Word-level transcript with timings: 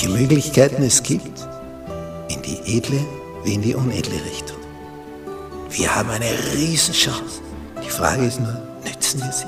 welche 0.00 0.18
Möglichkeiten 0.18 0.82
es 0.82 1.02
gibt, 1.02 1.46
in 2.30 2.40
die 2.40 2.78
edle 2.78 3.04
wie 3.44 3.54
in 3.54 3.60
die 3.60 3.74
unedle 3.74 4.14
Richtung. 4.24 4.56
Wir 5.68 5.94
haben 5.94 6.08
eine 6.08 6.30
Riesenchance. 6.54 7.42
Die 7.84 7.90
Frage 7.90 8.24
ist 8.24 8.40
nur, 8.40 8.56
nützen 8.82 9.20
wir 9.20 9.32
sie? 9.32 9.46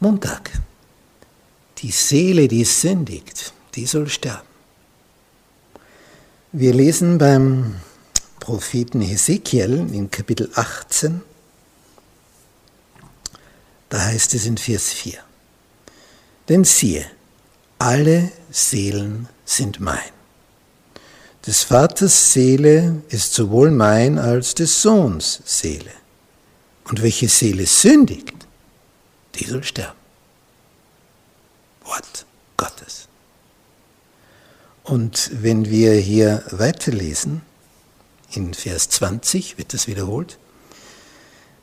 Montag. 0.00 0.52
Die 1.78 1.90
Seele, 1.90 2.48
die 2.48 2.64
sündigt, 2.64 3.52
die 3.74 3.84
soll 3.84 4.08
sterben. 4.08 4.48
Wir 6.52 6.72
lesen 6.72 7.18
beim 7.18 7.74
Propheten 8.40 9.02
Hesekiel 9.02 9.86
in 9.92 10.10
Kapitel 10.10 10.50
18, 10.54 11.20
da 13.96 14.04
heißt 14.04 14.34
es 14.34 14.44
in 14.44 14.58
Vers 14.58 14.92
4, 14.92 15.14
denn 16.50 16.64
siehe, 16.64 17.06
alle 17.78 18.30
Seelen 18.50 19.26
sind 19.46 19.80
mein. 19.80 20.12
Des 21.46 21.62
Vaters 21.62 22.34
Seele 22.34 23.02
ist 23.08 23.32
sowohl 23.32 23.70
mein 23.70 24.18
als 24.18 24.54
des 24.54 24.82
Sohns 24.82 25.40
Seele. 25.46 25.92
Und 26.84 27.02
welche 27.02 27.30
Seele 27.30 27.64
sündigt, 27.64 28.46
die 29.34 29.46
soll 29.46 29.64
sterben. 29.64 29.98
Wort 31.82 32.26
Gottes. 32.58 33.08
Und 34.84 35.30
wenn 35.32 35.70
wir 35.70 35.94
hier 35.94 36.44
weiterlesen, 36.50 37.40
in 38.32 38.52
Vers 38.52 38.90
20 38.90 39.56
wird 39.56 39.72
das 39.72 39.86
wiederholt, 39.86 40.38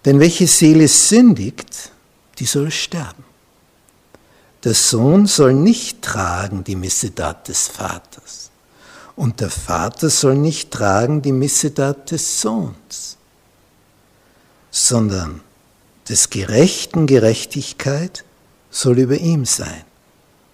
denn 0.06 0.20
welche 0.20 0.48
Seele 0.48 0.88
sündigt, 0.88 1.93
die 2.40 2.46
soll 2.46 2.72
sterben. 2.72 3.24
Der 4.64 4.74
Sohn 4.74 5.26
soll 5.26 5.54
nicht 5.54 6.02
tragen 6.02 6.64
die 6.64 6.76
Missedat 6.76 7.48
des 7.48 7.68
Vaters 7.68 8.50
und 9.16 9.42
der 9.42 9.50
Vater 9.50 10.10
soll 10.10 10.36
nicht 10.36 10.72
tragen 10.72 11.22
die 11.22 11.32
Missedat 11.32 12.12
des 12.12 12.42
Sohns, 12.42 13.18
sondern 14.72 15.42
des 16.10 16.30
Gerechten 16.30 17.08
Gerechtigkeit 17.08 18.24
soll 18.72 19.00
über 19.00 19.18
ihm 19.18 19.46
sein 19.46 19.84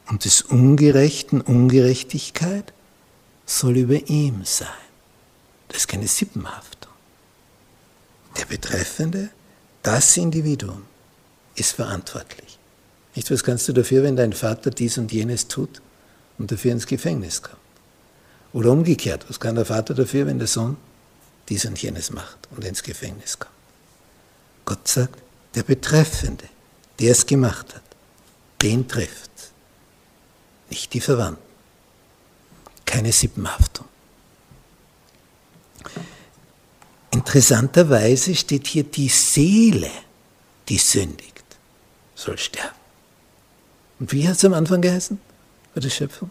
und 0.09 0.25
des 0.25 0.41
Ungerechten 0.41 1.41
Ungerechtigkeit 1.41 2.73
soll 3.45 3.77
über 3.77 4.09
ihm 4.09 4.43
sein. 4.43 4.67
Das 5.69 5.77
ist 5.77 5.87
keine 5.87 6.07
Sippenhaftung. 6.07 6.91
Der 8.37 8.45
Betreffende, 8.45 9.29
das 9.81 10.17
Individuum, 10.17 10.83
ist 11.59 11.73
verantwortlich. 11.73 12.57
Nicht, 13.15 13.31
was 13.31 13.43
kannst 13.43 13.67
du 13.67 13.73
dafür, 13.73 14.03
wenn 14.03 14.15
dein 14.15 14.33
Vater 14.33 14.69
dies 14.69 14.97
und 14.97 15.11
jenes 15.11 15.47
tut 15.47 15.81
und 16.37 16.51
dafür 16.51 16.71
ins 16.71 16.87
Gefängnis 16.87 17.41
kommt? 17.41 17.57
Oder 18.53 18.71
umgekehrt, 18.71 19.25
was 19.27 19.39
kann 19.39 19.55
der 19.55 19.65
Vater 19.65 19.93
dafür, 19.93 20.25
wenn 20.25 20.39
der 20.39 20.47
Sohn 20.47 20.77
dies 21.49 21.65
und 21.65 21.81
jenes 21.81 22.11
macht 22.11 22.47
und 22.51 22.63
ins 22.63 22.83
Gefängnis 22.83 23.37
kommt? 23.37 23.53
Gott 24.65 24.87
sagt, 24.87 25.19
der 25.55 25.63
Betreffende, 25.63 26.45
der 26.99 27.11
es 27.11 27.25
gemacht 27.25 27.73
hat, 27.75 27.83
den 28.61 28.87
trifft, 28.87 29.31
nicht 30.69 30.93
die 30.93 31.01
Verwandten. 31.01 31.43
Keine 32.85 33.11
Sippenhaftung. 33.11 33.85
Interessanterweise 37.11 38.35
steht 38.35 38.67
hier 38.67 38.83
die 38.83 39.09
Seele, 39.09 39.91
die 40.67 40.77
sündigt, 40.77 41.38
soll 42.19 42.37
sterben. 42.37 42.75
Und 43.99 44.11
wie 44.11 44.27
hat 44.27 44.35
es 44.35 44.45
am 44.45 44.53
Anfang 44.53 44.81
geheißen 44.81 45.19
bei 45.73 45.81
der 45.81 45.89
Schöpfung? 45.89 46.29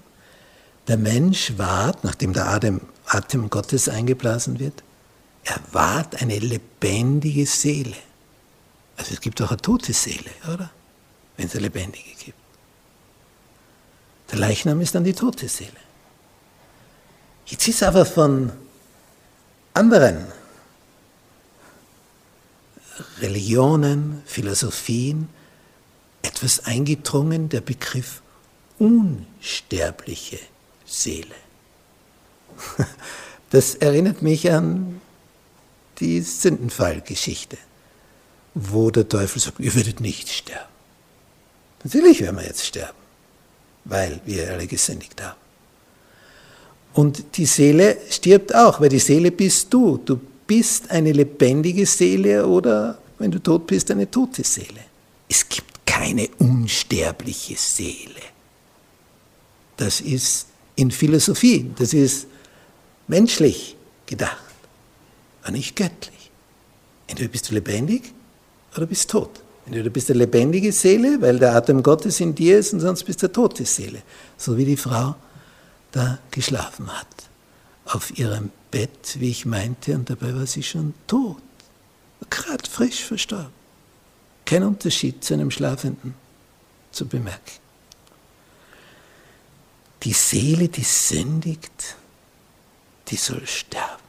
Der 0.87 0.97
Mensch 0.97 1.53
ward, 1.57 2.05
nachdem 2.05 2.33
der 2.33 2.47
Atem, 2.49 2.81
Atem 3.07 3.51
Gottes 3.51 3.89
eingeblasen 3.89 4.59
wird, 4.59 4.83
er 5.45 5.59
ward 5.73 6.21
eine 6.21 6.39
lebendige 6.39 7.47
Seele. 7.47 7.97
Also 8.97 9.15
es 9.15 9.21
gibt 9.21 9.41
auch 9.43 9.51
eine 9.51 9.61
tote 9.61 9.93
Seele, 9.93 10.31
oder? 10.53 10.71
Wenn 11.37 11.47
es 11.47 11.53
eine 11.53 11.63
lebendige 11.63 12.11
gibt. 12.19 12.39
Der 14.31 14.39
Leichnam 14.39 14.81
ist 14.81 14.95
dann 14.95 15.05
die 15.05 15.13
tote 15.13 15.49
Seele. 15.49 15.73
Jetzt 17.47 17.67
ist 17.67 17.83
aber 17.83 18.05
von 18.05 18.53
anderen 19.73 20.27
Religionen, 23.21 24.23
Philosophien 24.27 25.29
etwas 26.23 26.65
eingedrungen, 26.65 27.49
der 27.49 27.61
Begriff 27.61 28.23
unsterbliche 28.79 30.39
Seele. 30.85 31.35
Das 33.51 33.77
erinnert 33.77 34.21
mich 34.21 34.53
an 34.53 35.01
die 36.01 36.21
Sündenfallgeschichte 36.21 37.57
wo 38.61 38.91
der 38.91 39.09
Teufel 39.09 39.41
sagt, 39.41 39.61
ihr 39.61 39.75
werdet 39.75 40.01
nicht 40.01 40.29
sterben. 40.29 40.69
Natürlich 41.85 42.21
werden 42.21 42.37
wir 42.37 42.45
jetzt 42.45 42.67
sterben, 42.67 42.99
weil 43.85 44.21
wir 44.25 44.51
alle 44.51 44.67
gesündigt 44.67 45.23
haben. 45.23 45.37
Und 46.95 47.37
die 47.37 47.47
Seele 47.47 47.99
stirbt 48.11 48.55
auch, 48.55 48.81
weil 48.81 48.89
die 48.89 48.99
Seele 48.99 49.31
bist 49.31 49.73
du. 49.73 49.99
Du 49.99 50.19
bist 50.47 50.91
eine 50.91 51.13
lebendige 51.13 51.87
Seele 51.87 52.47
oder, 52.47 52.99
wenn 53.19 53.31
du 53.31 53.39
tot 53.39 53.67
bist, 53.67 53.91
eine 53.91 54.11
tote 54.11 54.43
Seele. 54.43 54.81
Es 55.29 55.49
gibt 55.49 55.78
keine 55.99 56.29
unsterbliche 56.39 57.57
Seele. 57.57 58.23
Das 59.77 60.01
ist 60.01 60.47
in 60.77 60.93
Philosophie, 60.93 61.71
das 61.77 61.93
ist 61.93 62.29
menschlich 63.09 63.77
gedacht, 64.07 64.55
aber 65.43 65.53
nicht 65.53 65.75
göttlich. 65.75 66.31
Entweder 67.09 67.31
bist 67.31 67.51
du 67.51 67.55
lebendig 67.55 68.13
oder 68.77 68.87
bist 68.87 69.11
tot. 69.11 69.41
Entweder 69.67 69.85
du 69.85 69.91
bist 69.91 70.09
eine 70.11 70.21
lebendige 70.21 70.73
Seele, 70.73 71.21
weil 71.21 71.39
der 71.39 71.55
Atem 71.55 71.83
Gottes 71.83 72.21
in 72.21 72.35
dir 72.35 72.59
ist, 72.59 72.73
und 72.73 72.81
sonst 72.81 73.03
bist 73.03 73.23
du 73.23 73.27
eine 73.27 73.33
tote 73.33 73.65
Seele. 73.65 74.03
So 74.37 74.57
wie 74.57 74.65
die 74.65 74.77
Frau 74.77 75.17
da 75.91 76.19
geschlafen 76.31 76.87
hat. 76.97 77.09
Auf 77.87 78.17
ihrem 78.17 78.51
Bett, 78.71 79.17
wie 79.19 79.31
ich 79.31 79.47
meinte, 79.47 79.95
und 79.95 80.09
dabei 80.09 80.35
war 80.35 80.47
sie 80.47 80.63
schon 80.63 80.95
tot. 81.07 81.43
Gerade 82.31 82.71
frisch 82.71 83.05
verstorben. 83.05 83.58
Kein 84.49 84.63
Unterschied 84.63 85.23
zu 85.23 85.35
einem 85.35 85.51
Schlafenden 85.51 86.15
zu 86.91 87.07
bemerken. 87.07 87.53
Die 90.05 90.15
Seele, 90.15 90.69
die 90.69 90.85
sündigt, 90.85 91.97
die 93.09 93.17
soll 93.17 93.47
sterben. 93.47 94.03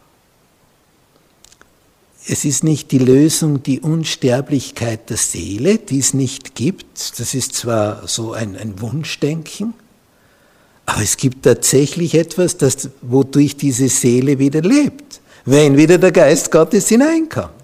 Es 2.26 2.46
ist 2.46 2.64
nicht 2.64 2.94
die 2.94 3.00
Lösung 3.00 3.64
die 3.64 3.82
Unsterblichkeit 3.82 5.10
der 5.10 5.18
Seele, 5.18 5.78
die 5.78 6.00
es 6.00 6.14
nicht 6.14 6.56
gibt. 6.56 7.20
Das 7.20 7.34
ist 7.34 7.56
zwar 7.56 8.08
so 8.08 8.32
ein, 8.32 8.56
ein 8.56 8.80
Wunschdenken, 8.80 9.74
aber 10.86 11.02
es 11.02 11.18
gibt 11.18 11.44
tatsächlich 11.44 12.14
etwas, 12.14 12.56
das, 12.56 12.90
wodurch 13.02 13.58
diese 13.58 13.90
Seele 13.90 14.40
wieder 14.40 14.62
lebt, 14.62 15.20
wenn 15.44 15.76
wieder 15.76 15.98
der 15.98 16.14
Geist 16.14 16.50
Gottes 16.50 16.88
hineinkommt. 16.88 17.59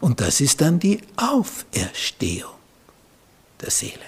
Und 0.00 0.20
das 0.20 0.40
ist 0.40 0.60
dann 0.60 0.78
die 0.78 1.00
Auferstehung 1.16 2.54
der 3.60 3.70
Seele. 3.70 4.06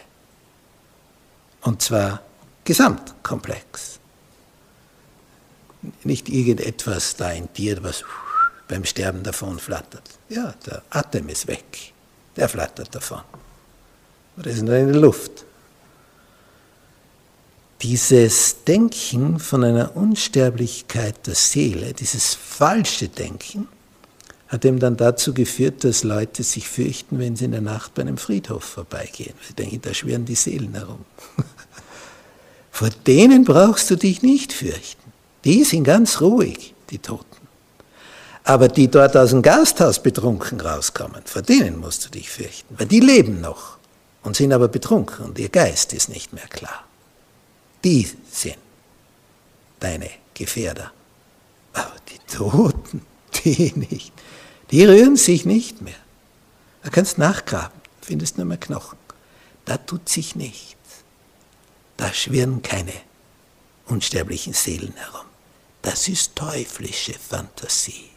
Und 1.61 1.83
zwar 1.83 2.23
gesamtkomplex. 2.65 3.99
Nicht 6.05 6.29
irgendetwas 6.29 7.17
da 7.17 7.31
in 7.33 7.53
dir, 7.53 7.83
was 7.83 8.05
beim 8.69 8.85
Sterben 8.85 9.23
davon 9.23 9.59
flattert. 9.59 10.19
Ja, 10.29 10.55
der 10.67 10.83
Atem 10.91 11.29
ist 11.29 11.47
weg. 11.47 11.93
Der 12.37 12.49
flattert 12.49 12.95
davon. 12.95 13.21
Oder 14.39 14.51
ist 14.51 14.63
nur 14.63 14.77
in 14.77 14.93
der 14.93 15.01
Luft. 15.01 15.45
Dieses 17.83 18.65
Denken 18.65 19.39
von 19.41 19.65
einer 19.65 19.97
Unsterblichkeit 19.97 21.27
der 21.27 21.35
Seele, 21.35 21.93
dieses 21.93 22.35
falsche 22.35 23.09
Denken, 23.09 23.69
hat 24.53 24.67
ihm 24.67 24.79
dann 24.79 24.99
dazu 24.99 25.33
geführt, 25.33 25.83
dass 25.83 26.05
Leute 26.05 26.43
sich 26.43 26.69
fürchten, 26.69 27.19
wenn 27.19 27.37
sie 27.37 27.47
in 27.47 27.53
der 27.53 27.63
Nacht 27.63 27.95
bei 27.95 28.03
einem 28.03 28.19
Friedhof 28.19 28.63
vorbeigehen. 28.63 29.33
Sie 29.49 29.55
denken, 29.55 29.81
da 29.81 29.95
schwirren 29.95 30.27
die 30.27 30.35
Seelen 30.35 30.75
herum. 30.75 31.07
Vor 32.71 32.91
denen 33.07 33.45
brauchst 33.45 33.91
du 33.91 33.97
dich 33.97 34.21
nicht 34.21 34.53
fürchten. 34.53 35.13
Die 35.45 35.65
sind 35.65 35.85
ganz 35.85 36.21
ruhig, 36.21 36.75
die 36.91 36.99
Toten. 36.99 37.25
Aber 38.45 38.69
die 38.69 38.89
dort 38.89 39.17
aus 39.17 39.31
dem 39.31 39.41
Gasthaus 39.41 40.03
betrunken 40.03 40.61
rauskommen, 40.61 41.23
vor 41.25 41.43
denen 41.43 41.79
musst 41.79 42.05
du 42.05 42.09
dich 42.11 42.29
fürchten, 42.29 42.75
weil 42.77 42.87
die 42.87 43.01
leben 43.01 43.41
noch 43.41 43.79
und 44.23 44.37
sind 44.37 44.53
aber 44.53 44.69
betrunken 44.69 45.27
und 45.27 45.39
ihr 45.39 45.49
Geist 45.49 45.93
ist 45.93 46.09
nicht 46.09 46.33
mehr 46.33 46.47
klar. 46.49 46.85
Die 47.85 48.11
sind 48.31 48.57
deine 49.81 50.11
Gefährder. 50.35 50.93
Aber 51.73 51.95
die 52.09 52.37
Toten, 52.37 53.03
die 53.45 53.73
nicht, 53.77 54.13
die 54.73 54.85
rühren 54.85 55.17
sich 55.17 55.45
nicht 55.45 55.83
mehr. 55.83 55.95
Da 56.83 56.91
kannst 56.91 57.19
nachgraben, 57.19 57.79
findest 58.01 58.39
nur 58.39 58.47
mehr 58.47 58.57
Knochen. 58.57 58.99
Da 59.65 59.77
tut 59.77 60.09
sich 60.09 60.35
nichts. 60.35 60.77
Da 61.97 62.13
schwirren 62.13 62.63
keine 62.63 62.95
unsterblichen 63.87 64.55
Seelen 64.55 64.95
herum. 64.97 65.27
Das 65.83 66.09
ist 66.09 66.35
teuflische 66.35 67.13
Fantasie 67.13 68.09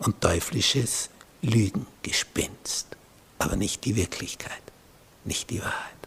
und 0.00 0.20
teuflisches 0.20 1.08
Lügengespinst, 1.42 2.86
aber 3.38 3.56
nicht 3.56 3.84
die 3.84 3.96
Wirklichkeit, 3.96 4.62
nicht 5.24 5.50
die 5.50 5.60
Wahrheit. 5.60 5.99